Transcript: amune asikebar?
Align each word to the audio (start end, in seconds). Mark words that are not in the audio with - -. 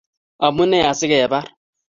amune 0.45 0.77
asikebar? 0.91 1.45